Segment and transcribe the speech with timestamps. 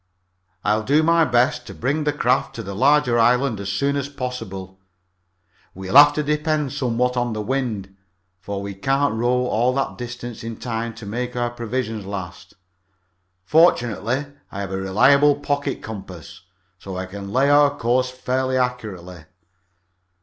[0.63, 4.09] "I'll do my best to bring the craft to the larger island as soon as
[4.09, 4.79] possible.
[5.75, 7.95] We'll have to depend somewhat on the wind,
[8.39, 12.55] for we can't row all that distance in time to make our provisions last.
[13.45, 16.41] Fortunately, I have a reliable pocket compass,
[16.79, 19.25] so I can lay our course fairly accurately.